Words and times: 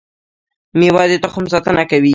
مېوه 0.79 1.03
د 1.09 1.13
تخم 1.23 1.43
ساتنه 1.53 1.83
کوي 1.91 2.09